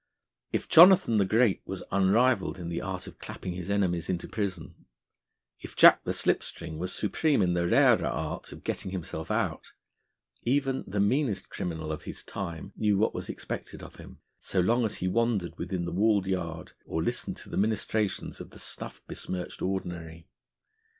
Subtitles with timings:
[0.51, 4.87] If Jonathan the Great was unrivalled in the art of clapping his enemies into prison,
[5.59, 9.73] if Jack the Slip string was supreme in the rarer art of getting himself out,
[10.41, 14.85] even the meanest criminal of his time knew what was expected of him, so long
[14.85, 19.03] as he wandered within the walled yard, or listened to the ministrations of the snuff
[19.07, 20.27] besmirched Ordinary.